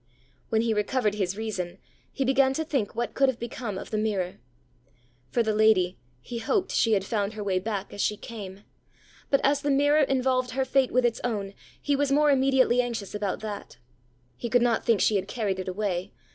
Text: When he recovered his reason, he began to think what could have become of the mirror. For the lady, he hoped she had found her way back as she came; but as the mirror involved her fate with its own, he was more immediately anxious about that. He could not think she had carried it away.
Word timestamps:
When 0.49 0.63
he 0.63 0.73
recovered 0.73 1.13
his 1.13 1.37
reason, 1.37 1.77
he 2.11 2.25
began 2.25 2.55
to 2.55 2.65
think 2.65 2.95
what 2.95 3.13
could 3.13 3.29
have 3.29 3.37
become 3.37 3.77
of 3.77 3.91
the 3.91 3.99
mirror. 3.99 4.39
For 5.29 5.43
the 5.43 5.53
lady, 5.53 5.99
he 6.21 6.39
hoped 6.39 6.71
she 6.71 6.93
had 6.93 7.05
found 7.05 7.33
her 7.33 7.43
way 7.43 7.59
back 7.59 7.93
as 7.93 8.01
she 8.01 8.17
came; 8.17 8.63
but 9.29 9.41
as 9.43 9.61
the 9.61 9.69
mirror 9.69 10.01
involved 10.01 10.49
her 10.57 10.65
fate 10.65 10.91
with 10.91 11.05
its 11.05 11.21
own, 11.23 11.53
he 11.79 11.95
was 11.95 12.11
more 12.11 12.31
immediately 12.31 12.81
anxious 12.81 13.13
about 13.13 13.41
that. 13.41 13.77
He 14.35 14.49
could 14.49 14.63
not 14.63 14.83
think 14.83 15.01
she 15.01 15.17
had 15.17 15.27
carried 15.27 15.59
it 15.59 15.67
away. 15.67 16.11